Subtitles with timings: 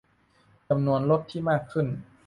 [0.69, 1.87] -จำนวนรถที่มากขึ้น